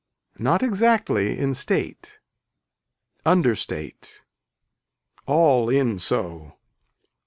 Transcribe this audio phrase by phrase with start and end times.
[0.39, 2.17] Not exactly in state.
[3.23, 4.23] Understate.
[5.27, 6.55] All in so.